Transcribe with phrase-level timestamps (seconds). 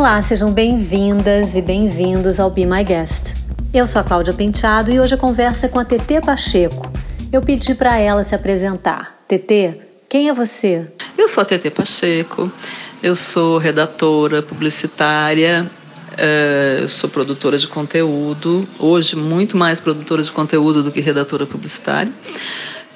[0.00, 3.34] Olá, sejam bem-vindas e bem-vindos ao Be My Guest.
[3.70, 6.90] Eu sou a Cláudia Penteado e hoje a conversa é com a TT Pacheco.
[7.30, 9.22] Eu pedi para ela se apresentar.
[9.28, 9.74] TT,
[10.08, 10.86] quem é você?
[11.18, 12.50] Eu sou a TT Pacheco,
[13.02, 15.70] eu sou redatora, publicitária,
[16.14, 22.10] uh, sou produtora de conteúdo, hoje muito mais produtora de conteúdo do que redatora publicitária.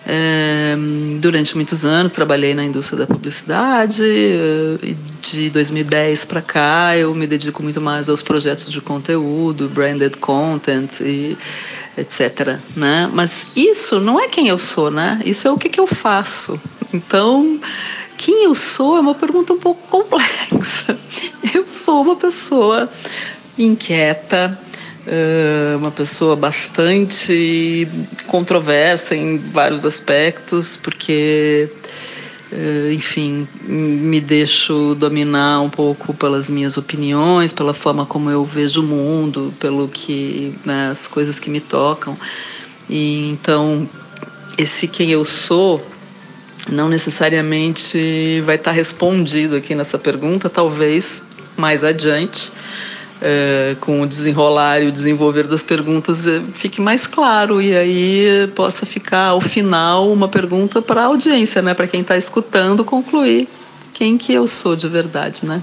[0.06, 0.76] É,
[1.18, 7.14] durante muitos anos trabalhei na indústria da publicidade eh, e de 2010 para cá eu
[7.14, 11.38] me dedico muito mais aos projetos de conteúdo, branded content e
[11.96, 12.58] etc.
[12.76, 13.08] Né?
[13.12, 15.22] Mas isso não é quem eu sou, né?
[15.24, 16.60] Isso é o que, que eu faço.
[16.92, 17.58] Então,
[18.16, 20.98] quem eu sou é uma pergunta um pouco complexa.
[21.54, 22.90] Eu sou uma pessoa
[23.58, 24.58] inquieta,
[25.78, 27.86] uma pessoa bastante
[28.26, 31.68] controversa em vários aspectos, porque,
[32.50, 38.80] eh, enfim, me deixo dominar um pouco pelas minhas opiniões, pela forma como eu vejo
[38.80, 42.16] o mundo, pelo que né, as coisas que me tocam.
[42.88, 43.88] E então,
[44.56, 45.84] esse quem eu sou
[46.70, 51.22] não necessariamente vai estar respondido aqui nessa pergunta, talvez
[51.56, 52.52] mais adiante
[53.20, 58.50] é, com o desenrolar e o desenvolver das perguntas é, fique mais claro e aí
[58.54, 63.48] possa ficar ao final uma pergunta para a audiência, né, para quem está escutando concluir
[63.94, 65.62] quem que eu sou de verdade, né?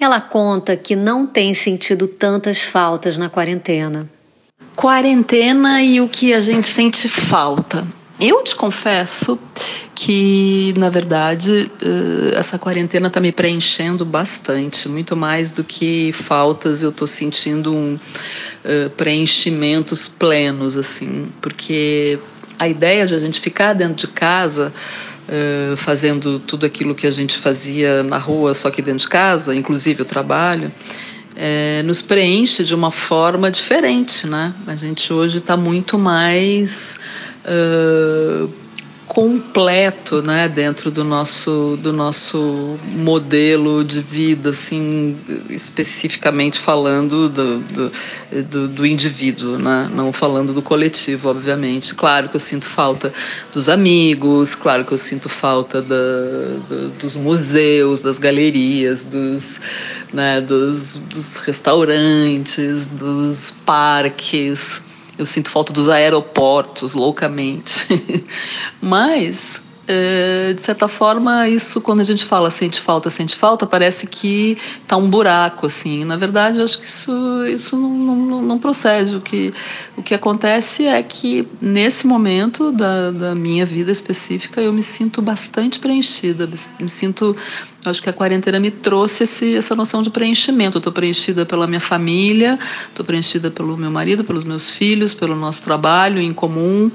[0.00, 4.08] Ela conta que não tem sentido tantas faltas na quarentena.
[4.74, 7.86] Quarentena e o que a gente sente falta.
[8.20, 9.38] Eu te confesso
[9.94, 16.82] que, na verdade, eh, essa quarentena está me preenchendo bastante, muito mais do que faltas,
[16.82, 22.18] eu estou sentindo um uh, preenchimentos plenos, assim, porque
[22.58, 24.72] a ideia de a gente ficar dentro de casa.
[25.30, 29.54] Uh, fazendo tudo aquilo que a gente fazia na rua, só que dentro de casa,
[29.54, 30.72] inclusive o trabalho,
[31.36, 34.52] é, nos preenche de uma forma diferente, né?
[34.66, 36.98] A gente hoje está muito mais
[39.08, 45.16] completo, né, dentro do nosso do nosso modelo de vida, assim,
[45.48, 47.92] especificamente falando do, do,
[48.44, 51.94] do, do indivíduo, né, não falando do coletivo, obviamente.
[51.94, 53.12] Claro que eu sinto falta
[53.52, 55.96] dos amigos, claro que eu sinto falta da
[57.00, 59.60] dos museus, das galerias, dos,
[60.12, 64.82] né, dos, dos restaurantes, dos parques
[65.18, 67.86] eu sinto falta dos aeroportos loucamente.
[68.80, 74.06] Mas, é, de certa forma, isso quando a gente fala sente falta, sente falta, parece
[74.06, 76.04] que tá um buraco, assim.
[76.04, 79.16] Na verdade, eu acho que isso, isso não, não, não procede.
[79.16, 79.50] O que,
[79.96, 85.22] o que acontece é que, nesse momento da, da minha vida específica, eu me sinto
[85.22, 86.46] bastante preenchida.
[86.78, 87.34] Me sinto
[87.84, 90.78] Acho que a quarentena me trouxe esse, essa noção de preenchimento.
[90.78, 95.62] Estou preenchida pela minha família, estou preenchida pelo meu marido, pelos meus filhos, pelo nosso
[95.62, 96.90] trabalho em comum,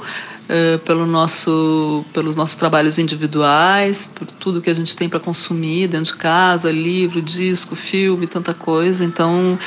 [0.50, 5.88] uh, pelo nosso, pelos nossos trabalhos individuais, por tudo que a gente tem para consumir
[5.88, 9.04] dentro de casa, livro, disco, filme, tanta coisa.
[9.04, 9.58] Então,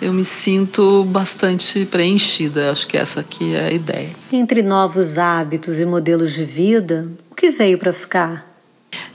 [0.00, 2.70] eu me sinto bastante preenchida.
[2.70, 4.10] Acho que essa aqui é a ideia.
[4.32, 8.50] Entre novos hábitos e modelos de vida, o que veio para ficar?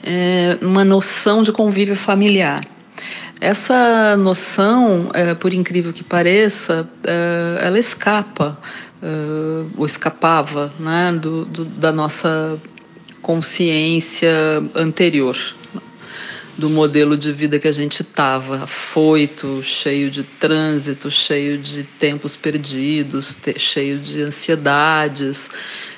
[0.06, 2.64] é, uma noção de convívio familiar.
[3.42, 8.58] Essa noção, é, por incrível que pareça, é, ela escapa,
[9.02, 12.60] é, ou escapava, né, do, do, da nossa
[13.22, 14.32] consciência
[14.76, 15.36] anterior,
[16.58, 22.36] do modelo de vida que a gente estava, afoito, cheio de trânsito, cheio de tempos
[22.36, 25.50] perdidos, cheio de ansiedades,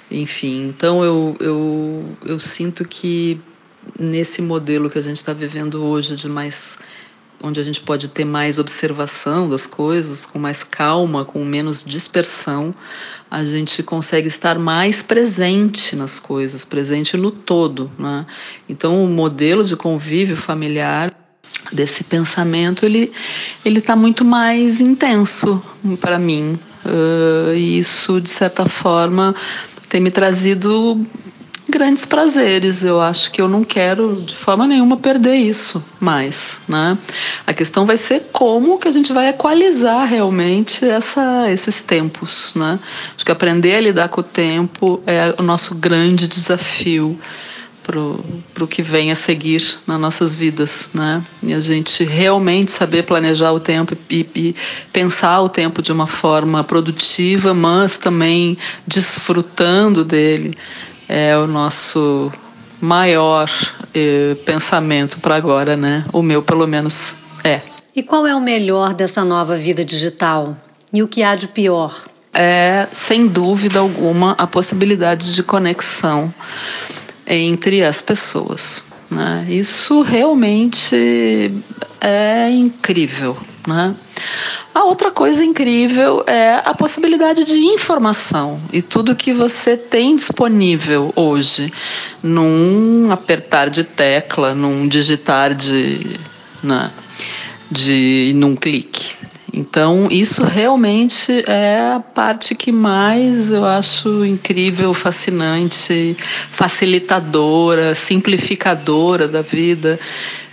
[0.10, 0.68] enfim.
[0.68, 3.40] Então eu, eu, eu sinto que
[4.00, 6.80] nesse modelo que a gente está vivendo hoje de mais
[7.42, 12.74] onde a gente pode ter mais observação das coisas, com mais calma, com menos dispersão,
[13.30, 18.26] a gente consegue estar mais presente nas coisas, presente no todo, né?
[18.68, 21.14] Então o modelo de convívio familiar
[21.72, 23.12] desse pensamento ele
[23.66, 25.62] ele está muito mais intenso
[26.00, 29.36] para mim uh, e isso de certa forma
[29.90, 31.06] tem me trazido
[31.70, 32.84] grandes prazeres.
[32.84, 36.98] Eu acho que eu não quero de forma nenhuma perder isso mais, né?
[37.46, 42.80] A questão vai ser como que a gente vai equalizar realmente essa, esses tempos, né?
[43.16, 47.20] Acho que aprender a lidar com o tempo é o nosso grande desafio
[48.54, 51.24] para o que vem a seguir nas nossas vidas, né?
[51.42, 54.56] E a gente realmente saber planejar o tempo e, e,
[54.92, 60.58] pensar o tempo de uma forma produtiva, mas também desfrutando dele
[61.08, 62.32] é o nosso
[62.82, 63.50] maior
[63.94, 66.06] eh, pensamento para agora, né?
[66.14, 67.62] O meu, pelo menos, é.
[67.96, 70.56] E qual é o melhor dessa nova vida digital?
[70.94, 71.96] E o que há de pior?
[72.34, 76.32] É, sem dúvida alguma, a possibilidade de conexão
[77.26, 78.86] entre as pessoas.
[79.10, 79.48] Né?
[79.50, 80.96] Isso realmente
[82.00, 83.36] é incrível.
[83.68, 83.96] Né?
[84.78, 91.12] A outra coisa incrível é a possibilidade de informação e tudo que você tem disponível
[91.16, 91.74] hoje
[92.22, 96.20] num apertar de tecla, num digitar de,
[96.62, 96.92] né,
[97.72, 99.16] de num clique.
[99.52, 106.16] Então, isso realmente é a parte que mais eu acho incrível, fascinante,
[106.52, 110.00] facilitadora, simplificadora da vida.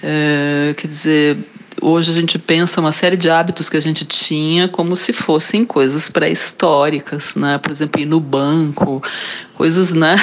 [0.02, 1.36] É, quer dizer,
[1.84, 5.64] hoje a gente pensa uma série de hábitos que a gente tinha como se fossem
[5.64, 7.58] coisas pré-históricas, né?
[7.58, 9.02] Por exemplo, ir no banco,
[9.52, 10.16] coisas, né,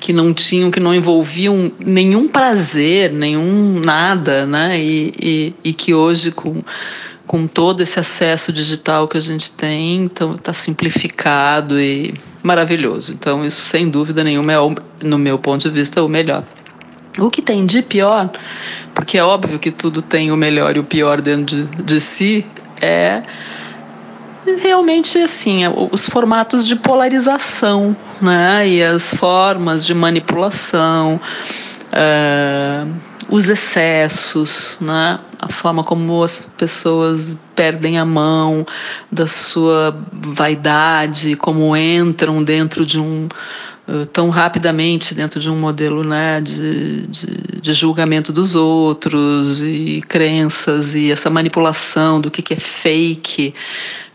[0.00, 4.78] que não tinham, que não envolviam nenhum prazer, nenhum nada, né?
[4.78, 6.62] E, e, e que hoje com
[7.26, 13.12] com todo esse acesso digital que a gente tem, então está simplificado e maravilhoso.
[13.12, 14.56] Então isso sem dúvida nenhuma é
[15.02, 16.44] no meu ponto de vista o melhor.
[17.18, 18.30] O que tem de pior,
[18.96, 22.46] porque é óbvio que tudo tem o melhor e o pior dentro de, de si,
[22.80, 23.22] é
[24.62, 28.66] realmente assim é, os formatos de polarização, né?
[28.66, 31.20] E as formas de manipulação,
[31.92, 32.90] uh,
[33.28, 35.18] os excessos, né?
[35.42, 38.64] A forma como as pessoas perdem a mão
[39.12, 43.28] da sua vaidade, como entram dentro de um
[44.12, 50.94] tão rapidamente dentro de um modelo né, de, de, de, julgamento dos outros e crenças
[50.96, 53.54] e essa manipulação do que, que é fake,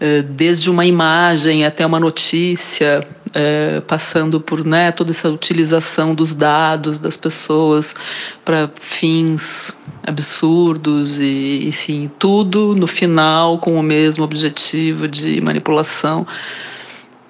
[0.01, 6.35] eh, desde uma imagem até uma notícia, eh, passando por né, toda essa utilização dos
[6.35, 7.95] dados das pessoas
[8.43, 9.73] para fins
[10.03, 16.27] absurdos e, e sim, tudo no final com o mesmo objetivo de manipulação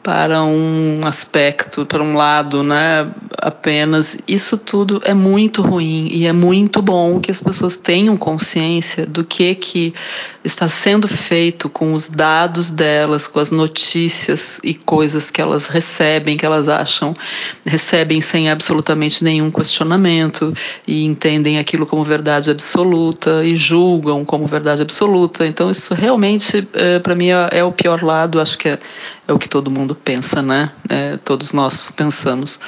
[0.04, 3.08] para um aspecto, para um lado, né?
[3.40, 9.06] Apenas isso tudo é muito ruim e é muito bom que as pessoas tenham consciência
[9.06, 9.94] do que que
[10.44, 16.36] está sendo feito com os dados delas, com as notícias e coisas que elas recebem,
[16.36, 17.16] que elas acham
[17.66, 20.54] recebem sem absolutamente nenhum questionamento
[20.88, 25.46] e entendem aquilo como verdade absoluta e julgam como verdade absoluta.
[25.46, 28.42] Então isso realmente, é, para mim, é, é o pior lado.
[28.42, 28.80] Acho que é,
[29.28, 30.72] é o que todo mundo pensa, né?
[30.90, 32.60] É, todos nós pensamos.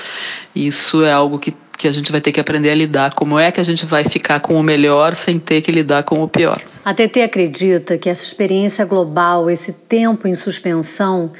[0.55, 3.13] Isso é algo que, que a gente vai ter que aprender a lidar.
[3.13, 6.21] Como é que a gente vai ficar com o melhor sem ter que lidar com
[6.23, 6.61] o pior?
[6.85, 11.31] A TT acredita que essa experiência global, esse tempo em suspensão,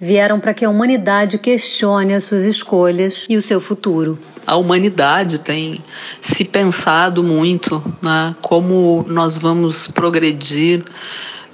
[0.00, 4.18] vieram para que a humanidade questione as suas escolhas e o seu futuro.
[4.44, 5.82] A humanidade tem
[6.20, 10.82] se pensado muito né, como nós vamos progredir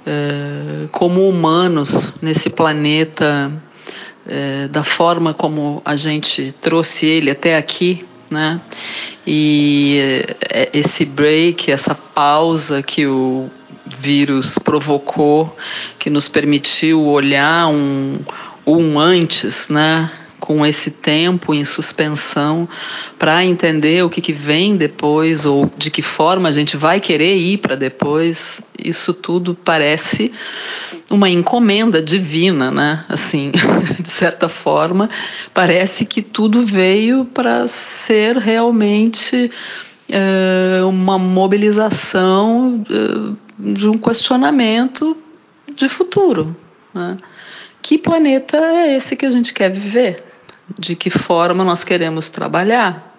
[0.05, 3.51] é, como humanos nesse planeta,
[4.27, 8.61] é, da forma como a gente trouxe ele até aqui, né?
[9.25, 13.49] E é, esse break, essa pausa que o
[13.85, 15.55] vírus provocou,
[15.97, 18.19] que nos permitiu olhar um,
[18.65, 20.11] um antes, né?
[20.39, 22.67] Com esse tempo em suspensão
[23.17, 27.35] para entender o que, que vem depois ou de que forma a gente vai querer
[27.35, 30.31] ir para depois, isso tudo parece
[31.09, 33.03] uma encomenda divina, né?
[33.09, 33.51] Assim,
[33.99, 35.09] de certa forma,
[35.53, 39.51] parece que tudo veio para ser realmente
[40.09, 45.17] é, uma mobilização é, de um questionamento
[45.75, 46.55] de futuro.
[46.93, 47.17] Né?
[47.81, 50.23] Que planeta é esse que a gente quer viver?
[50.77, 53.15] De que forma nós queremos trabalhar,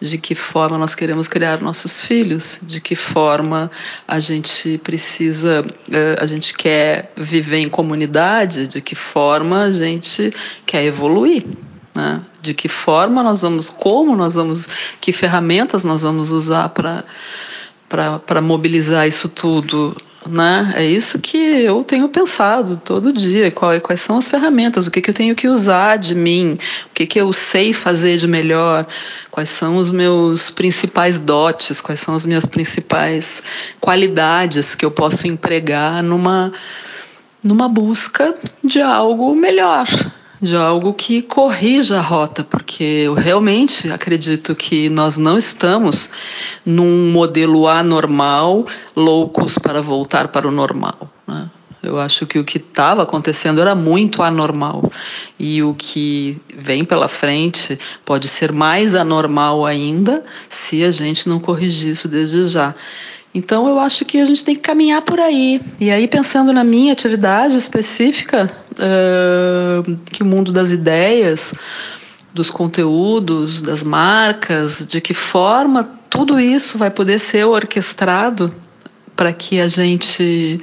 [0.00, 3.70] de que forma nós queremos criar nossos filhos, de que forma
[4.06, 10.34] a gente precisa, eh, a gente quer viver em comunidade, de que forma a gente
[10.66, 11.44] quer evoluir.
[11.94, 12.20] Né?
[12.42, 14.68] De que forma nós vamos, como nós vamos,
[15.00, 19.96] que ferramentas nós vamos usar para mobilizar isso tudo
[20.28, 20.72] né?
[20.76, 23.50] É isso que eu tenho pensado todo dia.
[23.50, 24.86] Quais, quais são as ferramentas?
[24.86, 26.58] O que, que eu tenho que usar de mim?
[26.90, 28.86] O que, que eu sei fazer de melhor?
[29.30, 31.80] Quais são os meus principais dotes?
[31.80, 33.42] Quais são as minhas principais
[33.80, 36.52] qualidades que eu posso empregar numa,
[37.42, 39.86] numa busca de algo melhor?
[40.40, 46.10] De algo que corrija a rota, porque eu realmente acredito que nós não estamos
[46.64, 51.10] num modelo anormal, loucos para voltar para o normal.
[51.26, 51.48] Né?
[51.84, 54.90] Eu acho que o que estava acontecendo era muito anormal.
[55.38, 61.38] E o que vem pela frente pode ser mais anormal ainda se a gente não
[61.38, 62.74] corrigir isso desde já.
[63.34, 65.60] Então eu acho que a gente tem que caminhar por aí.
[65.80, 71.52] E aí, pensando na minha atividade específica, uh, que o mundo das ideias,
[72.32, 78.54] dos conteúdos, das marcas, de que forma tudo isso vai poder ser orquestrado
[79.16, 80.60] para que a gente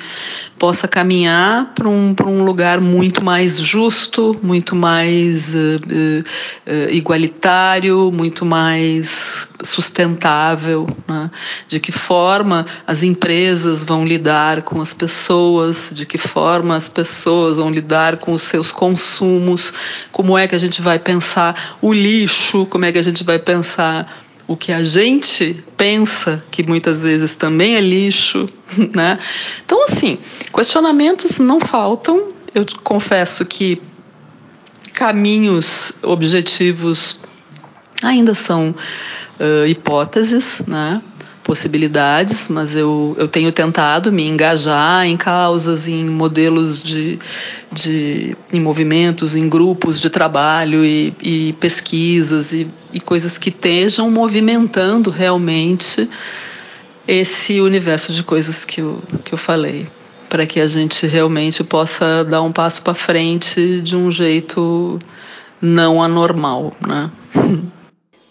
[0.59, 8.45] possa caminhar para um, um lugar muito mais justo, muito mais uh, uh, igualitário, muito
[8.45, 10.85] mais sustentável.
[11.07, 11.31] Né?
[11.67, 17.57] De que forma as empresas vão lidar com as pessoas, de que forma as pessoas
[17.57, 19.73] vão lidar com os seus consumos,
[20.11, 23.39] como é que a gente vai pensar o lixo, como é que a gente vai
[23.39, 24.05] pensar
[24.51, 28.49] o que a gente pensa, que muitas vezes também é lixo,
[28.93, 29.17] né?
[29.65, 30.17] Então, assim,
[30.53, 32.33] questionamentos não faltam.
[32.53, 33.81] Eu confesso que
[34.91, 37.17] caminhos objetivos
[38.03, 38.75] ainda são
[39.39, 41.01] uh, hipóteses, né?
[41.51, 47.19] Possibilidades, mas eu, eu tenho tentado me engajar em causas, em modelos de,
[47.69, 54.09] de em movimentos, em grupos de trabalho e, e pesquisas e, e coisas que estejam
[54.09, 56.09] movimentando realmente
[57.05, 59.89] esse universo de coisas que eu, que eu falei,
[60.29, 64.97] para que a gente realmente possa dar um passo para frente de um jeito
[65.61, 67.11] não anormal, né?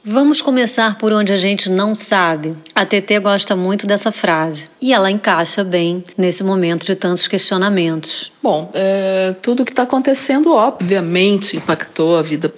[0.04, 2.54] Vamos começar por onde a gente não sabe.
[2.74, 8.32] A TT gosta muito dessa frase e ela encaixa bem nesse momento de tantos questionamentos.
[8.42, 12.52] Bom, é, tudo que está acontecendo, obviamente, impactou a vida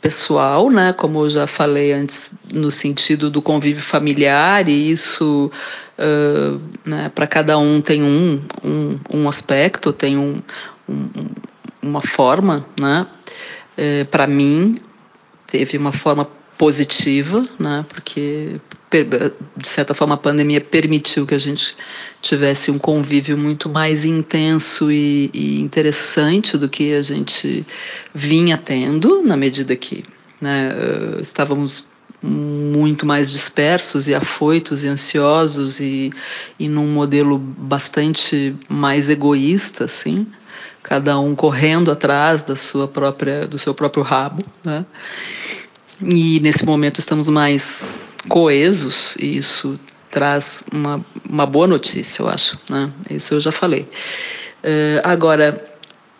[0.00, 0.92] pessoal, né?
[0.92, 5.50] Como eu já falei antes, no sentido do convívio familiar, e isso,
[5.98, 10.40] uh, né, para cada um tem um, um, um aspecto, tem um,
[10.88, 11.08] um
[11.80, 13.06] uma forma, né?
[13.76, 14.76] É, para mim,
[15.46, 17.86] teve uma forma positiva, né?
[17.88, 18.60] porque
[19.56, 21.76] de certa forma a pandemia permitiu que a gente
[22.20, 27.66] tivesse um convívio muito mais intenso e, e interessante do que a gente
[28.14, 30.04] vinha tendo na medida que
[30.40, 31.86] né, uh, estávamos
[32.20, 36.12] muito mais dispersos e afoitos e ansiosos e,
[36.58, 40.26] e num modelo bastante mais egoísta, assim,
[40.82, 44.84] cada um correndo atrás da sua própria do seu próprio rabo, né?
[46.00, 47.92] E nesse momento estamos mais
[48.28, 49.78] coesos e isso
[50.10, 52.58] traz uma, uma boa notícia, eu acho.
[52.70, 52.90] Né?
[53.10, 53.82] Isso eu já falei.
[54.62, 55.64] Uh, agora,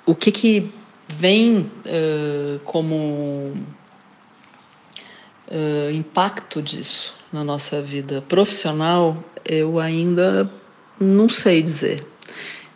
[0.04, 0.72] o que, que
[1.08, 3.54] vem uh, como
[5.48, 10.50] uh, impacto disso na nossa vida profissional, eu ainda
[11.00, 12.06] não sei dizer.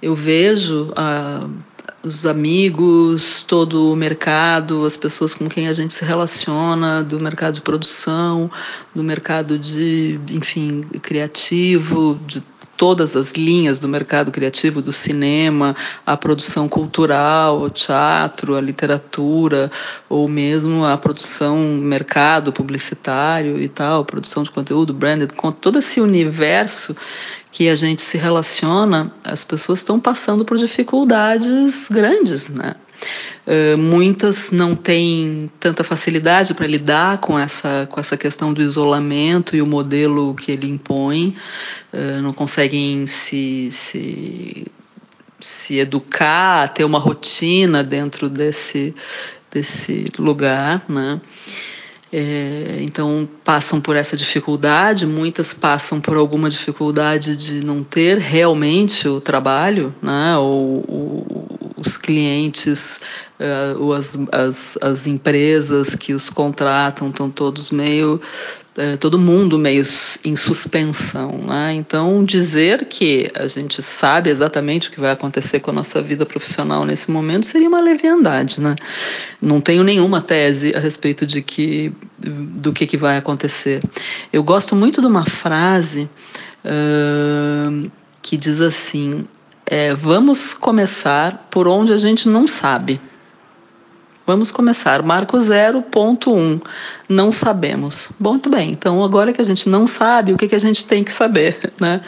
[0.00, 1.48] Eu vejo a
[2.04, 7.54] os amigos, todo o mercado, as pessoas com quem a gente se relaciona, do mercado
[7.54, 8.50] de produção,
[8.94, 12.42] do mercado de, enfim, criativo, de
[12.76, 19.70] todas as linhas do mercado criativo, do cinema, a produção cultural, o teatro, a literatura,
[20.08, 25.30] ou mesmo a produção mercado publicitário e tal, produção de conteúdo, branded,
[25.60, 26.96] todo esse universo
[27.52, 32.74] que a gente se relaciona, as pessoas estão passando por dificuldades grandes, né?
[33.44, 39.56] Uh, muitas não têm tanta facilidade para lidar com essa, com essa questão do isolamento
[39.56, 41.36] e o modelo que ele impõe,
[41.92, 44.66] uh, não conseguem se, se,
[45.40, 48.94] se educar, ter uma rotina dentro desse,
[49.50, 50.84] desse lugar.
[50.88, 51.20] Né?
[52.14, 59.08] É, então passam por essa dificuldade, muitas passam por alguma dificuldade de não ter realmente
[59.08, 60.36] o trabalho, né?
[60.36, 63.00] ou, ou os clientes,
[63.40, 68.20] uh, ou as, as, as empresas que os contratam estão todos meio
[68.98, 69.84] todo mundo meio
[70.24, 71.38] em suspensão.
[71.46, 71.74] Né?
[71.74, 76.24] Então, dizer que a gente sabe exatamente o que vai acontecer com a nossa vida
[76.24, 78.60] profissional nesse momento seria uma leviandade.
[78.60, 78.74] Né?
[79.40, 83.82] Não tenho nenhuma tese a respeito de que, do que, que vai acontecer.
[84.32, 86.08] Eu gosto muito de uma frase
[86.64, 87.90] uh,
[88.22, 89.24] que diz assim:
[89.66, 93.00] é, vamos começar por onde a gente não sabe.
[94.26, 95.02] Vamos começar.
[95.02, 96.60] Marco 0.1.
[97.08, 98.10] Não sabemos.
[98.18, 98.70] Bom, muito bem.
[98.70, 101.72] Então, agora que a gente não sabe, o que, que a gente tem que saber?
[101.80, 102.00] Né?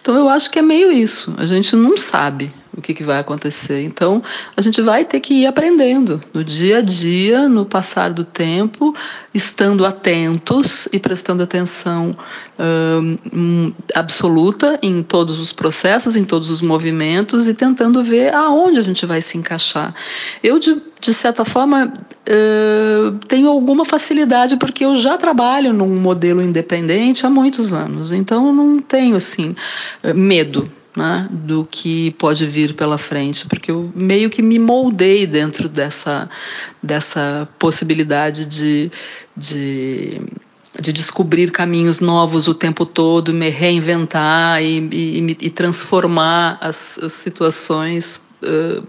[0.00, 1.32] Então, eu acho que é meio isso.
[1.38, 2.52] A gente não sabe.
[2.80, 3.82] O que, que vai acontecer.
[3.82, 4.22] Então,
[4.56, 8.94] a gente vai ter que ir aprendendo no dia a dia, no passar do tempo,
[9.32, 12.12] estando atentos e prestando atenção
[13.32, 18.82] hum, absoluta em todos os processos, em todos os movimentos e tentando ver aonde a
[18.82, 19.94] gente vai se encaixar.
[20.42, 26.42] Eu, de, de certa forma, uh, tenho alguma facilidade porque eu já trabalho num modelo
[26.42, 29.54] independente há muitos anos, então não tenho assim
[30.14, 35.68] medo né, do que pode vir pela frente, porque eu meio que me moldei dentro
[35.68, 36.28] dessa,
[36.82, 38.90] dessa possibilidade de,
[39.36, 40.20] de,
[40.80, 47.12] de descobrir caminhos novos o tempo todo, me reinventar e, e, e transformar as, as
[47.12, 48.84] situações uh,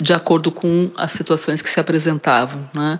[0.00, 2.70] de acordo com as situações que se apresentavam.
[2.72, 2.98] Né?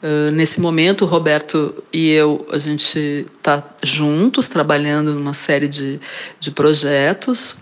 [0.00, 6.00] Uh, nesse momento, o Roberto e eu, a gente está juntos, trabalhando numa série de,
[6.38, 7.58] de projetos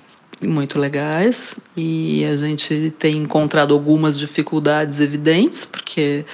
[0.47, 6.25] muito legais e a gente tem encontrado algumas dificuldades evidentes porque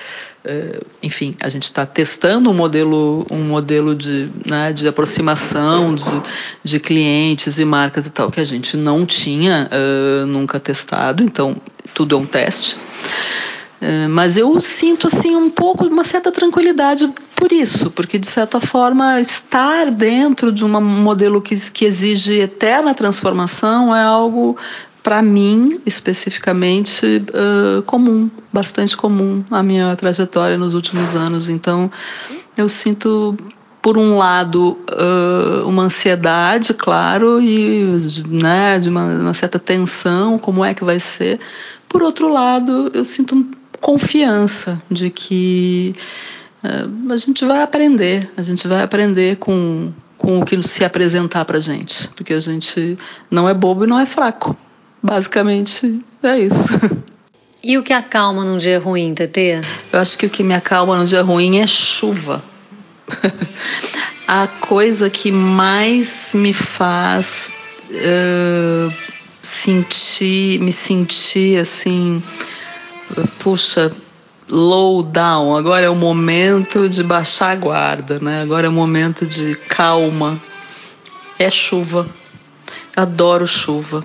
[0.45, 6.23] eh, enfim a gente está testando um modelo um modelo de, né, de aproximação de,
[6.63, 11.23] de clientes e marcas e tal que a gente não tinha uh, nunca testado.
[11.23, 11.57] Então
[11.95, 12.77] tudo é um teste
[14.11, 19.21] mas eu sinto assim um pouco uma certa tranquilidade por isso, porque de certa forma
[19.21, 24.57] estar dentro de um modelo que, que exige eterna transformação é algo
[25.03, 31.51] para mim especificamente uh, comum, bastante comum na minha trajetória nos últimos anos.
[31.51, 31.91] Então
[32.57, 33.37] eu sinto
[33.83, 37.85] por um lado uh, uma ansiedade, claro, e
[38.27, 41.39] né, de uma, uma certa tensão, como é que vai ser.
[41.87, 43.47] Por outro lado, eu sinto
[43.85, 45.95] confiança de que
[46.65, 51.45] uh, a gente vai aprender, a gente vai aprender com, com o que se apresentar
[51.45, 52.99] para gente, porque a gente
[53.31, 54.57] não é bobo e não é fraco.
[55.03, 56.73] Basicamente é isso.
[57.63, 59.61] E o que acalma num dia ruim, Tetê?
[59.93, 62.43] Eu acho que o que me acalma num dia ruim é chuva.
[64.27, 67.53] a coisa que mais me faz
[67.91, 68.93] uh,
[69.43, 72.23] sentir, me sentir assim
[73.39, 73.93] puxa,
[74.51, 78.43] low down, agora é o momento de baixar a guarda, né?
[78.43, 80.41] Agora é o momento de calma.
[81.39, 82.09] É chuva.
[82.97, 84.05] Adoro chuva.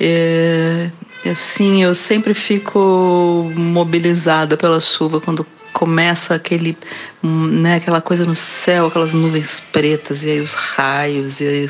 [0.00, 0.90] É,
[1.30, 6.76] assim, eu sempre fico mobilizada pela chuva quando começa aquele,
[7.22, 11.68] né, aquela coisa no céu, aquelas nuvens pretas e aí os raios e aí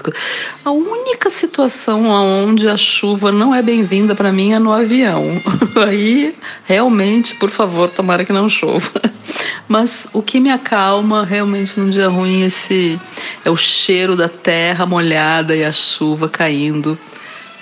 [0.65, 5.41] a única situação onde a chuva não é bem-vinda para mim é no avião.
[5.87, 6.35] Aí
[6.65, 9.01] realmente, por favor, tomara que não chova.
[9.69, 13.01] Mas o que me acalma realmente num dia ruim esse
[13.45, 16.99] é o cheiro da terra molhada e a chuva caindo.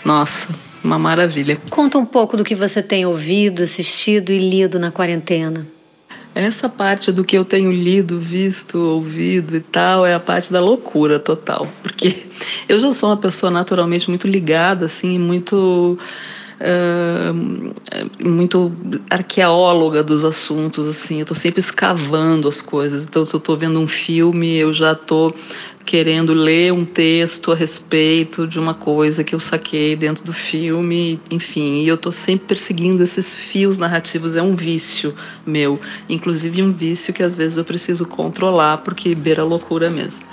[0.04, 0.48] Nossa,
[0.82, 1.58] uma maravilha.
[1.68, 5.66] Conta um pouco do que você tem ouvido, assistido e lido na quarentena.
[6.34, 10.60] Essa parte do que eu tenho lido, visto, ouvido e tal é a parte da
[10.60, 12.24] loucura total, porque
[12.68, 15.98] eu já sou uma pessoa naturalmente muito ligada, assim, muito
[16.60, 18.72] uh, muito
[19.08, 21.16] arqueóloga dos assuntos, assim.
[21.16, 23.06] Eu estou sempre escavando as coisas.
[23.06, 25.34] Então, se eu estou vendo um filme, eu já estou
[25.90, 31.20] querendo ler um texto a respeito de uma coisa que eu saquei dentro do filme,
[31.32, 35.12] enfim, e eu estou sempre perseguindo esses fios narrativos, é um vício
[35.44, 40.24] meu, inclusive um vício que às vezes eu preciso controlar porque beira loucura mesmo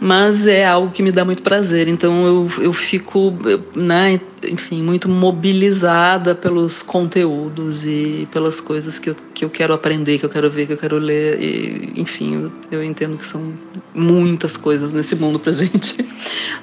[0.00, 1.88] mas é algo que me dá muito prazer.
[1.88, 3.32] Então eu, eu fico,
[3.74, 10.18] né, enfim, muito mobilizada pelos conteúdos e pelas coisas que eu, que eu quero aprender,
[10.18, 11.40] que eu quero ver, que eu quero ler.
[11.40, 13.52] E, enfim, eu, eu entendo que são
[13.94, 16.04] muitas coisas nesse mundo para gente,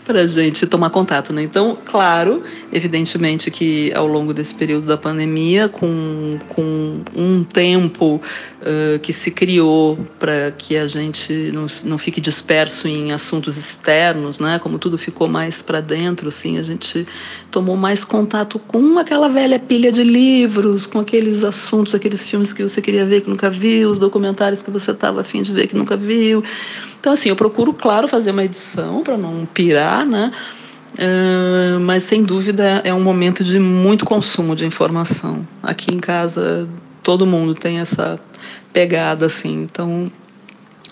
[0.06, 1.44] para gente tomar contato, né?
[1.44, 8.22] Então, claro, evidentemente que ao longo desse período da pandemia, com, com um tempo
[8.62, 14.39] uh, que se criou para que a gente não, não fique disperso em assuntos externos,
[14.39, 14.60] né?
[14.60, 17.08] Como tudo ficou mais para dentro, assim, a gente
[17.50, 22.63] tomou mais contato com aquela velha pilha de livros, com aqueles assuntos, aqueles filmes que
[22.63, 25.75] você queria ver que nunca viu, os documentários que você estava afim de ver que
[25.75, 26.43] nunca viu.
[26.99, 30.31] Então, assim, eu procuro, claro, fazer uma edição para não pirar, né?
[30.93, 35.47] Uh, mas sem dúvida é um momento de muito consumo de informação.
[35.63, 36.67] Aqui em casa
[37.01, 38.19] todo mundo tem essa
[38.73, 40.05] pegada assim, então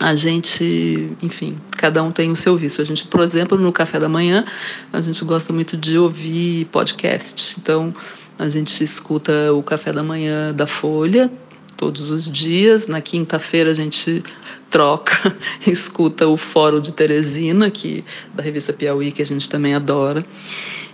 [0.00, 2.80] a gente, enfim, cada um tem o seu vício.
[2.80, 4.46] A gente, por exemplo, no café da manhã,
[4.90, 7.56] a gente gosta muito de ouvir podcast.
[7.60, 7.92] Então,
[8.38, 11.30] a gente escuta o café da manhã da Folha
[11.76, 12.86] todos os dias.
[12.86, 14.24] Na quinta-feira a gente
[14.70, 15.36] troca,
[15.66, 18.02] escuta o Fórum de Teresina, que
[18.34, 20.24] da revista Piauí, que a gente também adora.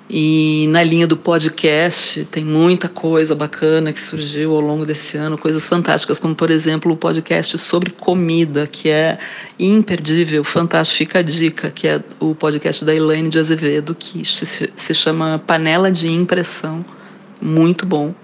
[0.09, 5.37] E na linha do podcast, tem muita coisa bacana que surgiu ao longo desse ano,
[5.37, 9.19] coisas fantásticas, como por exemplo o podcast sobre comida, que é
[9.59, 14.95] imperdível, fantástico, fica a dica, que é o podcast da Elaine de Azevedo, que se
[14.95, 16.85] chama Panela de Impressão,
[17.40, 18.14] muito bom.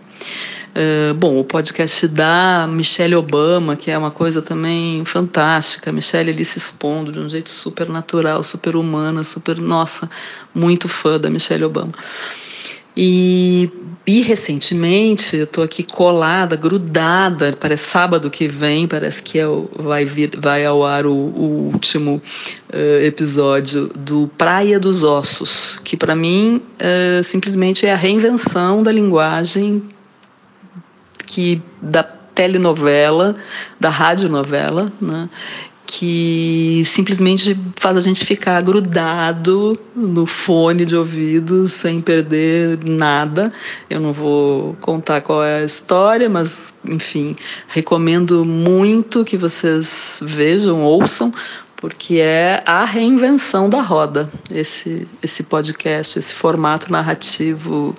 [0.73, 5.93] Uh, bom, o podcast da Michelle Obama, que é uma coisa também fantástica.
[5.93, 9.59] Michelle ali se expondo de um jeito super natural, super humana, super.
[9.59, 10.09] Nossa,
[10.55, 11.93] muito fã da Michelle Obama.
[12.97, 13.71] E,
[14.07, 17.55] e recentemente eu estou aqui colada, grudada.
[17.61, 21.71] Parece sábado que vem, parece que é o, vai, vir, vai ao ar o, o
[21.73, 22.21] último
[22.73, 28.91] uh, episódio do Praia dos Ossos, que para mim uh, simplesmente é a reinvenção da
[28.91, 29.83] linguagem
[31.33, 33.35] que da telenovela,
[33.81, 35.29] da radionovela, né?
[35.87, 43.53] que simplesmente faz a gente ficar grudado no fone de ouvido sem perder nada.
[43.91, 47.35] Eu não vou contar qual é a história, mas enfim,
[47.69, 51.33] recomendo muito que vocês vejam, ouçam,
[51.77, 57.95] porque é a reinvenção da roda esse esse podcast, esse formato narrativo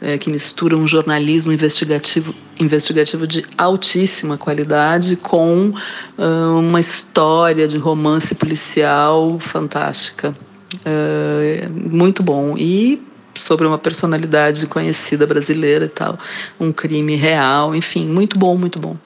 [0.00, 5.72] é, que mistura um jornalismo investigativo, investigativo de altíssima qualidade com
[6.16, 10.34] uh, uma história de romance policial fantástica.
[10.74, 12.56] Uh, muito bom.
[12.56, 13.02] E
[13.34, 16.18] sobre uma personalidade conhecida brasileira e tal,
[16.58, 18.96] um crime real, enfim, muito bom, muito bom.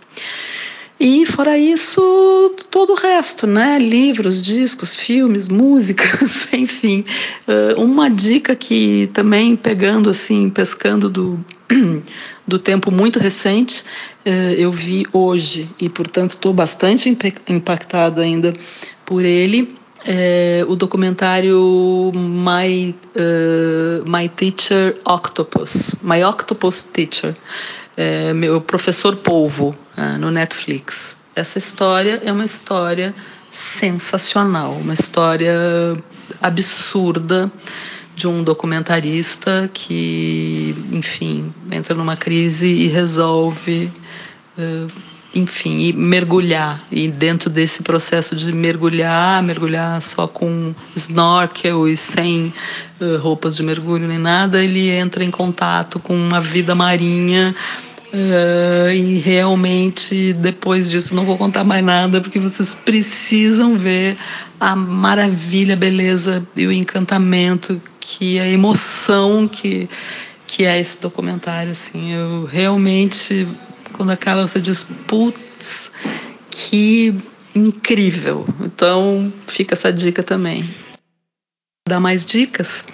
[1.05, 3.77] E fora isso, todo o resto, né?
[3.77, 7.05] Livros, discos, filmes, músicas, enfim.
[7.45, 11.45] Uh, uma dica que também pegando assim, pescando do,
[12.47, 13.83] do tempo muito recente,
[14.25, 17.12] uh, eu vi hoje e, portanto, estou bastante
[17.49, 18.53] impactada ainda
[19.05, 19.75] por ele.
[20.05, 27.37] É, o documentário My, uh, My Teacher Octopus, My Octopus Teacher,
[27.97, 31.19] é, meu professor polvo uh, no Netflix.
[31.37, 33.15] Essa história é uma história
[33.51, 35.55] sensacional, uma história
[36.41, 37.51] absurda
[38.15, 43.91] de um documentarista que, enfim, entra numa crise e resolve,
[44.59, 46.81] uh, enfim, e mergulhar.
[46.90, 52.53] E dentro desse processo de mergulhar, mergulhar só com snorkel e sem
[53.01, 57.55] uh, roupas de mergulho nem nada, ele entra em contato com uma vida marinha
[58.12, 64.18] Uh, e realmente, depois disso, não vou contar mais nada, porque vocês precisam ver
[64.61, 69.88] a maravilha, a beleza e o encantamento, que a emoção que,
[70.47, 71.73] que é esse documentário.
[71.73, 73.49] Assim, eu realmente,
[73.92, 75.90] quando acaba, você diz, putz,
[76.50, 77.14] que
[77.55, 78.46] incrível.
[78.61, 80.68] Então, fica essa dica também.
[81.88, 82.87] Dá mais dicas?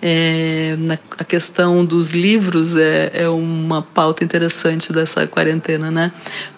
[0.00, 6.12] É, na, a questão dos livros é, é uma pauta interessante dessa quarentena, né?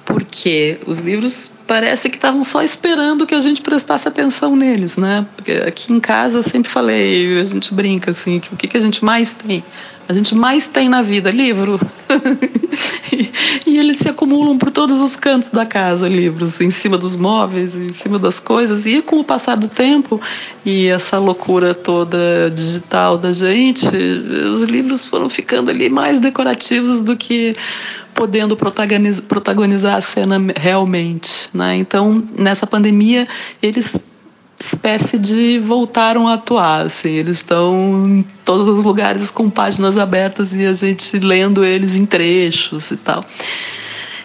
[0.04, 5.24] Porque os livros parece que estavam só esperando que a gente prestasse atenção neles, né?
[5.36, 8.76] Porque aqui em casa eu sempre falei, a gente brinca assim, que o que, que
[8.76, 9.64] a gente mais tem?
[10.08, 11.78] A gente mais tem na vida livro.
[13.66, 17.74] e, eles se acumulam por todos os cantos da casa, livros, em cima dos móveis,
[17.74, 18.86] em cima das coisas.
[18.86, 20.20] E com o passar do tempo
[20.64, 22.18] e essa loucura toda
[22.54, 23.86] digital da gente,
[24.54, 27.54] os livros foram ficando ali mais decorativos do que
[28.14, 31.48] podendo protagonizar, protagonizar a cena realmente.
[31.54, 31.76] Né?
[31.76, 33.28] Então, nessa pandemia,
[33.62, 34.02] eles
[34.58, 40.52] espécie de voltaram a atuar, assim, eles estão em todos os lugares com páginas abertas
[40.52, 43.24] e a gente lendo eles em trechos e tal.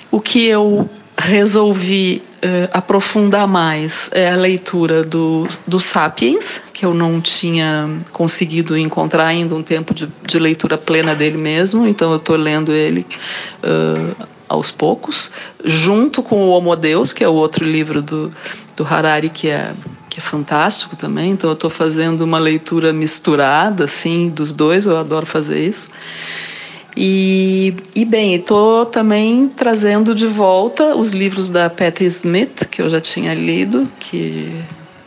[0.10, 6.93] O que eu resolvi uh, aprofundar mais é a leitura do, do Sapiens, que eu
[6.93, 12.17] não tinha conseguido encontrar ainda um tempo de, de leitura plena dele mesmo, então eu
[12.17, 13.06] estou lendo ele
[13.63, 15.32] uh, aos poucos,
[15.63, 18.34] junto com o Homo Deus, que é o outro livro do,
[18.76, 19.74] do Harari, que é
[20.13, 21.32] que é fantástico também.
[21.32, 24.86] Então eu estou fazendo uma leitura misturada, assim, dos dois.
[24.86, 25.89] Eu adoro fazer isso.
[26.95, 32.89] E, e bem, estou também trazendo de volta os livros da Patti Smith, que eu
[32.89, 34.54] já tinha lido, que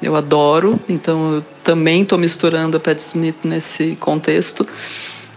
[0.03, 0.81] eu adoro.
[0.89, 4.67] Então eu também estou misturando a Patti Smith nesse contexto.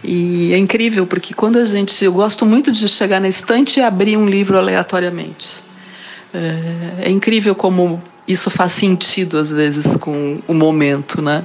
[0.02, 2.04] E é incrível, porque quando a gente.
[2.04, 5.62] Eu gosto muito de chegar na estante e abrir um livro aleatoriamente.
[6.34, 11.44] É, é incrível como isso faz sentido às vezes com o momento, né?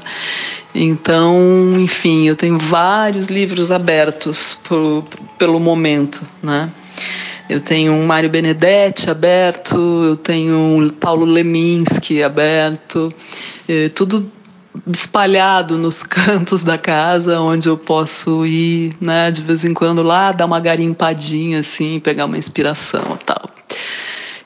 [0.73, 5.03] Então, enfim, eu tenho vários livros abertos por,
[5.37, 6.69] pelo momento, né?
[7.47, 13.13] Eu tenho um Mário Benedetti aberto, eu tenho um Paulo Leminski aberto,
[13.69, 14.31] é, tudo
[14.91, 20.31] espalhado nos cantos da casa, onde eu posso ir, né, de vez em quando lá,
[20.31, 23.49] dar uma garimpadinha assim, pegar uma inspiração e tal.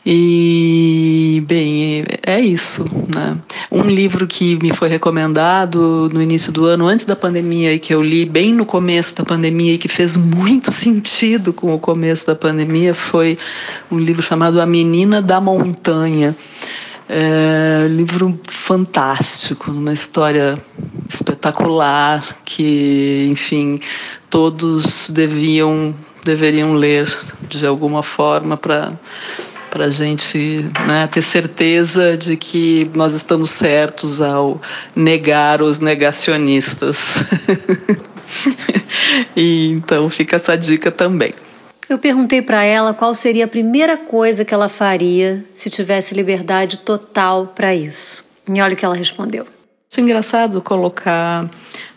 [0.05, 2.85] E, bem, é isso.
[3.13, 3.37] Né?
[3.71, 7.93] Um livro que me foi recomendado no início do ano, antes da pandemia, e que
[7.93, 12.25] eu li bem no começo da pandemia e que fez muito sentido com o começo
[12.25, 13.37] da pandemia, foi
[13.91, 16.35] um livro chamado A Menina da Montanha.
[17.11, 20.61] É livro fantástico, uma história
[21.09, 23.81] espetacular que, enfim,
[24.29, 27.11] todos deviam deveriam ler
[27.47, 28.91] de alguma forma para
[29.69, 34.59] para a gente né, ter certeza de que nós estamos certos ao
[34.95, 37.17] negar os negacionistas.
[39.35, 41.33] e então fica essa dica também.
[41.89, 46.79] Eu perguntei para ela qual seria a primeira coisa que ela faria se tivesse liberdade
[46.79, 48.23] total para isso.
[48.47, 49.45] E olha o que ela respondeu.
[49.97, 51.49] É engraçado colocar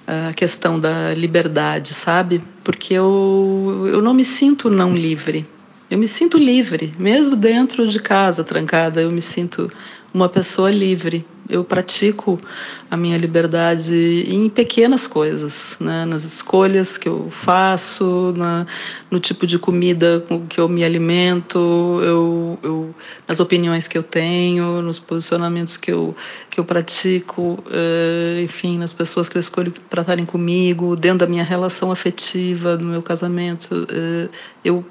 [0.07, 2.43] a questão da liberdade, sabe?
[2.65, 5.47] Porque eu, eu não me sinto não livre.
[5.93, 9.71] Eu me sinto livre, mesmo dentro de casa trancada, eu me sinto
[10.12, 11.25] uma pessoa livre.
[11.48, 12.40] Eu pratico
[12.90, 16.05] a minha liberdade em pequenas coisas, né?
[16.07, 18.64] nas escolhas que eu faço, na,
[19.11, 21.59] no tipo de comida com que eu me alimento,
[22.03, 22.94] eu, eu,
[23.27, 26.14] nas opiniões que eu tenho, nos posicionamentos que eu,
[26.48, 31.27] que eu pratico, uh, enfim, nas pessoas que eu escolho para estarem comigo, dentro da
[31.27, 33.87] minha relação afetiva, no meu casamento.
[33.90, 34.31] Uh,
[34.64, 34.85] eu,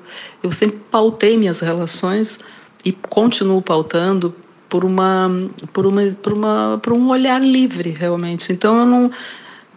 [0.43, 2.41] eu sempre pautei minhas relações
[2.83, 4.35] e continuo pautando
[4.71, 5.29] por uma
[5.73, 8.53] por uma por uma por um olhar livre realmente.
[8.53, 9.11] Então eu não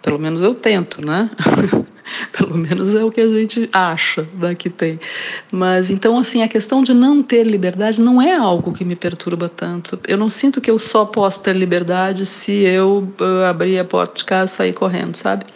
[0.01, 1.29] pelo menos eu tento né?
[2.37, 5.01] Pelo menos é o que a gente acha né, que tem.
[5.51, 9.49] Mas então assim a questão de não ter liberdade não é algo que me perturba
[9.49, 9.99] tanto.
[10.07, 14.17] Eu não sinto que eu só posso ter liberdade se eu uh, abrir a porta
[14.17, 15.47] de casa e sair correndo sabe?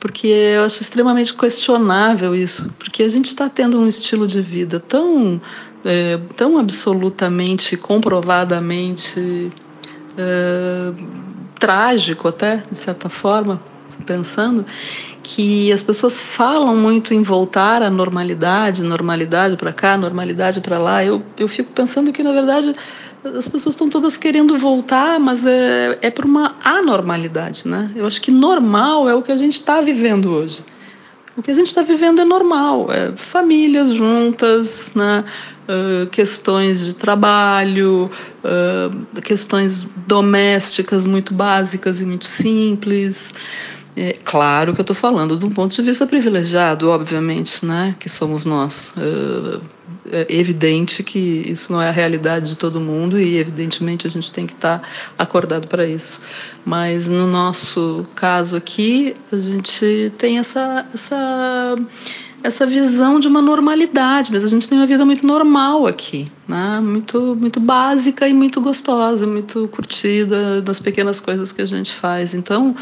[0.00, 2.68] Porque eu acho extremamente questionável isso.
[2.76, 5.40] Porque a gente está tendo um estilo de vida tão
[5.84, 9.50] é, tão absolutamente, comprovadamente
[10.16, 10.92] é,
[11.58, 13.60] trágico, até, de certa forma,
[14.06, 14.64] pensando,
[15.22, 21.04] que as pessoas falam muito em voltar à normalidade, normalidade para cá, normalidade para lá.
[21.04, 22.74] Eu, eu fico pensando que, na verdade,
[23.24, 27.90] as pessoas estão todas querendo voltar, mas é, é por uma anormalidade, né?
[27.96, 30.64] Eu acho que normal é o que a gente está vivendo hoje.
[31.36, 35.24] O que a gente está vivendo é normal, é famílias juntas, né?
[36.10, 38.10] Questões de trabalho,
[38.44, 43.34] uh, questões domésticas muito básicas e muito simples.
[43.96, 48.08] É claro que eu estou falando de um ponto de vista privilegiado, obviamente, né, que
[48.08, 48.92] somos nós.
[50.10, 54.32] É evidente que isso não é a realidade de todo mundo e, evidentemente, a gente
[54.32, 56.20] tem que estar tá acordado para isso.
[56.64, 61.76] Mas no nosso caso aqui, a gente tem essa, essa,
[62.44, 66.78] essa visão de uma normalidade, mas a gente tem uma vida muito normal aqui, né?
[66.78, 72.34] muito, muito básica e muito gostosa, muito curtida das pequenas coisas que a gente faz.
[72.34, 72.76] Então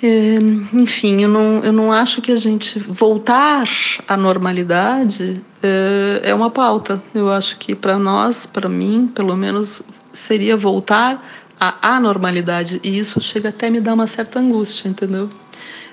[0.00, 0.38] é,
[0.72, 3.66] enfim, eu não, eu não acho que a gente voltar
[4.06, 7.02] à normalidade é, é uma pauta.
[7.12, 11.26] Eu acho que para nós, para mim, pelo menos, seria voltar
[11.58, 12.80] à anormalidade.
[12.84, 15.28] E isso chega até a me dar uma certa angústia, entendeu?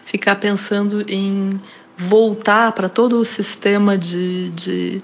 [0.05, 1.59] Ficar pensando em
[2.07, 5.01] voltar para todo o sistema de, de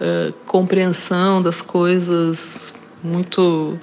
[0.00, 3.78] uh, compreensão das coisas muito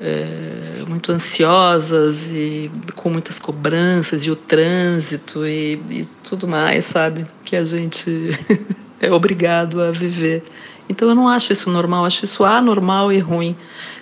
[0.00, 7.26] é, muito ansiosas e com muitas cobranças e o trânsito e, e tudo mais, sabe?
[7.44, 8.30] Que a gente
[8.98, 10.42] é obrigado a viver.
[10.88, 13.54] Então eu não acho isso normal, acho isso anormal e ruim.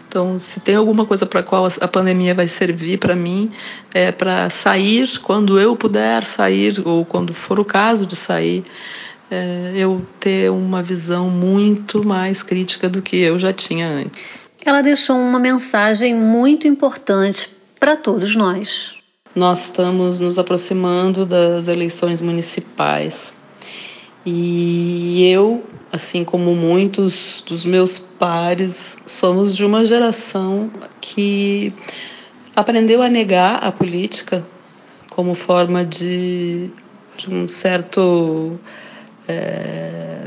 [0.09, 3.53] Então, se tem alguma coisa para qual a pandemia vai servir para mim,
[3.93, 8.65] é para sair quando eu puder sair ou quando for o caso de sair,
[9.31, 14.83] é, eu ter uma visão muito mais crítica do que eu já tinha antes ela
[14.83, 18.97] deixou uma mensagem muito importante para todos nós.
[19.35, 23.33] Nós estamos nos aproximando das eleições municipais
[24.31, 31.73] e eu, assim como muitos dos meus pares, somos de uma geração que
[32.55, 34.47] aprendeu a negar a política
[35.09, 36.69] como forma de,
[37.17, 38.61] de um certo
[39.27, 40.27] é,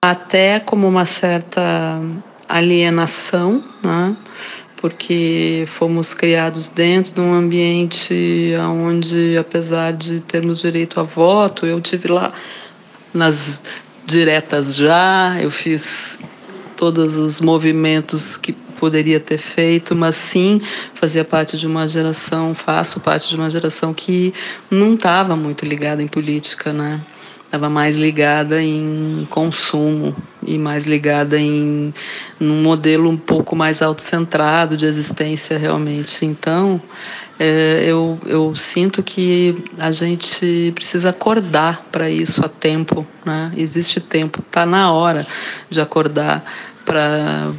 [0.00, 2.00] até como uma certa
[2.56, 4.16] alienação, né?
[4.76, 11.80] porque fomos criados dentro de um ambiente onde, apesar de termos direito a voto, eu
[11.80, 12.32] tive lá
[13.14, 13.62] nas
[14.04, 16.18] diretas já, eu fiz
[16.76, 20.60] todos os movimentos que poderia ter feito, mas sim
[20.94, 24.34] fazia parte de uma geração, faço parte de uma geração que
[24.68, 27.00] não estava muito ligada em política, né?
[27.52, 31.92] Estava mais ligada em consumo e mais ligada em
[32.40, 36.24] um modelo um pouco mais autocentrado de existência realmente.
[36.24, 36.80] Então,
[37.38, 43.52] é, eu, eu sinto que a gente precisa acordar para isso a tempo, né?
[43.54, 45.26] Existe tempo, está na hora
[45.68, 46.42] de acordar
[46.86, 47.52] para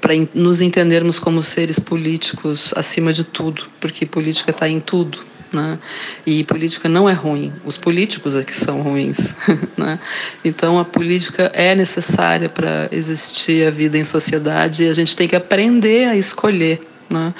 [0.00, 5.18] para nos entendermos como seres políticos acima de tudo, porque política está em tudo,
[5.56, 5.78] né?
[6.26, 9.34] E política não é ruim, os políticos é que são ruins.
[9.76, 9.98] Né?
[10.42, 15.28] Então a política é necessária para existir a vida em sociedade e a gente tem
[15.28, 16.80] que aprender a escolher.
[17.10, 17.34] Né?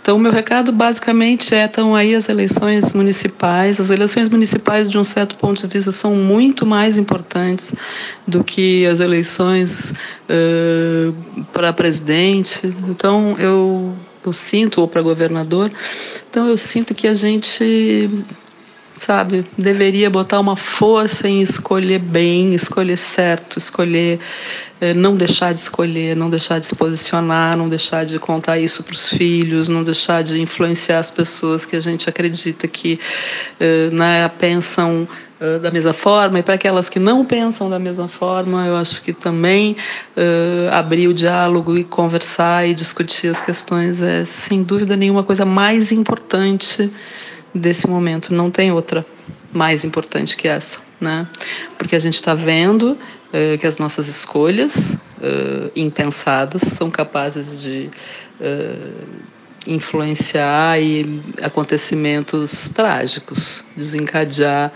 [0.00, 3.78] Então, o meu recado basicamente é: estão aí as eleições municipais.
[3.78, 7.74] As eleições municipais, de um certo ponto de vista, são muito mais importantes
[8.26, 9.94] do que as eleições
[10.28, 12.74] uh, para presidente.
[12.88, 15.70] Então, eu eu sinto, ou para governador.
[16.28, 18.10] Então eu sinto que a gente,
[18.94, 24.20] sabe, deveria botar uma força em escolher bem, escolher certo, escolher
[24.80, 28.82] eh, não deixar de escolher, não deixar de se posicionar, não deixar de contar isso
[28.82, 32.98] para os filhos, não deixar de influenciar as pessoas que a gente acredita que
[33.60, 35.06] eh, né, pensam
[35.60, 39.12] da mesma forma, e para aquelas que não pensam da mesma forma, eu acho que
[39.12, 39.76] também
[40.16, 45.44] uh, abrir o diálogo e conversar e discutir as questões é, sem dúvida nenhuma, coisa
[45.44, 46.88] mais importante
[47.52, 48.32] desse momento.
[48.32, 49.04] Não tem outra
[49.52, 51.26] mais importante que essa, né?
[51.76, 54.96] Porque a gente está vendo uh, que as nossas escolhas
[55.76, 57.88] impensadas são capazes de
[59.66, 64.72] influenciar e acontecimentos trágicos, desencadear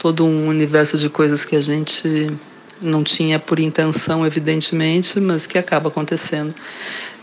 [0.00, 2.32] todo um universo de coisas que a gente
[2.80, 6.54] não tinha por intenção, evidentemente, mas que acaba acontecendo.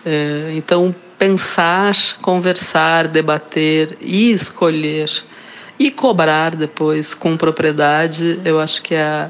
[0.05, 5.09] É, então, pensar, conversar, debater e escolher
[5.79, 9.29] e cobrar depois com propriedade, eu acho que é,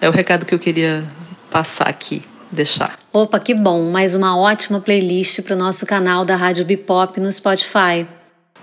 [0.00, 1.04] é o recado que eu queria
[1.50, 2.96] passar aqui, deixar.
[3.12, 3.90] Opa, que bom!
[3.90, 8.06] Mais uma ótima playlist para o nosso canal da Rádio Bipop no Spotify.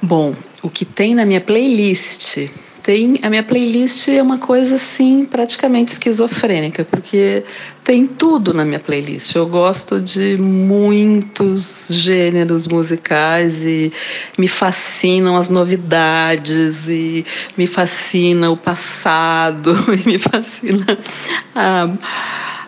[0.02, 2.48] Bom, o que tem na minha playlist
[2.88, 7.43] tem a minha playlist é uma coisa assim praticamente esquizofrênica, porque
[7.84, 9.36] tem tudo na minha playlist.
[9.36, 13.91] Eu gosto de muitos gêneros musicais e
[14.38, 17.26] me fascinam as novidades e
[17.58, 20.97] me fascina o passado e me fascina
[21.54, 21.89] a,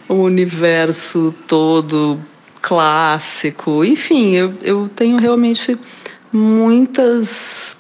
[0.10, 2.19] o universo todo
[2.62, 3.86] clássico.
[3.86, 5.79] Enfim, eu, eu tenho realmente
[6.29, 7.78] muitas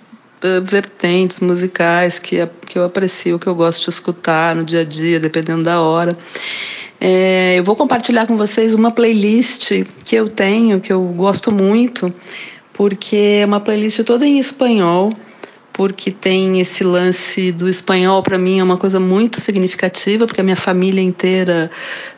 [0.63, 5.19] vertentes musicais que, que eu aprecio, que eu gosto de escutar no dia a dia,
[5.19, 6.17] dependendo da hora.
[7.01, 9.71] É, eu vou compartilhar com vocês uma playlist
[10.05, 12.13] que eu tenho, que eu gosto muito,
[12.73, 15.09] porque é uma playlist toda em espanhol,
[15.71, 20.43] porque tem esse lance do espanhol, para mim é uma coisa muito significativa, porque a
[20.43, 21.71] minha família inteira,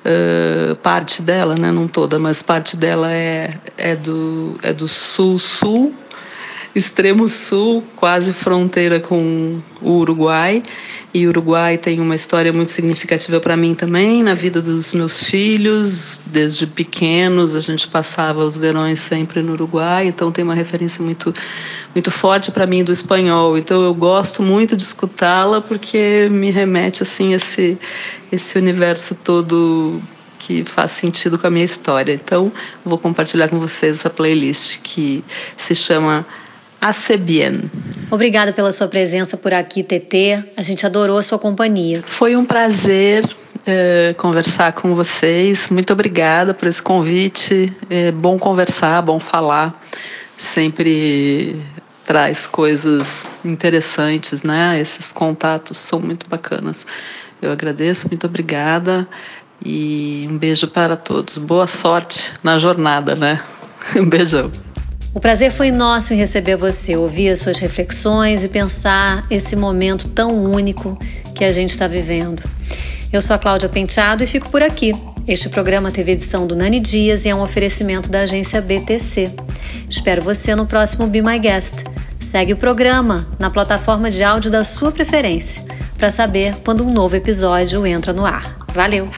[0.04, 5.94] uh, parte dela, né, não toda, mas parte dela é, é do, é do sul-sul,
[6.74, 10.64] extremo sul, quase fronteira com o Uruguai.
[11.14, 15.22] E o Uruguai tem uma história muito significativa para mim também, na vida dos meus
[15.22, 16.22] filhos.
[16.26, 21.34] Desde pequenos, a gente passava os verões sempre no Uruguai, então tem uma referência muito,
[21.94, 23.58] muito forte para mim do espanhol.
[23.58, 27.78] Então eu gosto muito de escutá-la porque me remete assim esse
[28.32, 30.02] esse universo todo
[30.40, 32.14] que faz sentido com a minha história.
[32.14, 32.52] Então,
[32.84, 35.24] vou compartilhar com vocês essa playlist que
[35.56, 36.26] se chama
[36.82, 37.70] Hace bien.
[38.10, 40.44] Obrigada pela sua presença por aqui, TT.
[40.58, 42.04] A gente adorou a sua companhia.
[42.08, 43.24] Foi um prazer
[43.66, 45.70] é, conversar com vocês.
[45.70, 47.72] Muito obrigada por esse convite.
[47.88, 49.80] É bom conversar, bom falar.
[50.38, 51.62] Sempre
[52.04, 54.80] traz coisas interessantes, né?
[54.80, 56.86] Esses contatos são muito bacanas.
[57.40, 59.08] Eu agradeço, muito obrigada
[59.64, 61.38] e um beijo para todos.
[61.38, 63.42] Boa sorte na jornada, né?
[63.96, 64.52] Um beijão.
[65.14, 70.08] O prazer foi nosso em receber você, ouvir as suas reflexões e pensar esse momento
[70.08, 70.98] tão único
[71.36, 72.42] que a gente está vivendo.
[73.12, 74.94] Eu sou a Cláudia Penteado e fico por aqui.
[75.28, 79.30] Este programa teve edição do Nani Dias e é um oferecimento da agência BTC.
[79.90, 81.84] Espero você no próximo Be My Guest.
[82.18, 85.62] Segue o programa na plataforma de áudio da sua preferência
[85.98, 88.66] para saber quando um novo episódio entra no ar.
[88.74, 89.10] Valeu!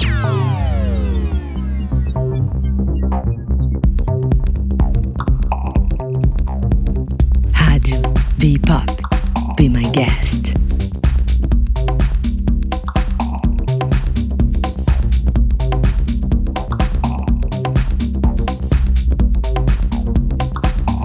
[8.44, 8.90] Be Pop.
[9.56, 10.56] Be my guest.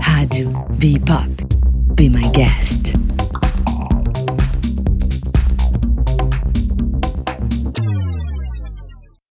[0.03, 1.29] Hadu, Be Pop.
[1.95, 2.78] Be my guest.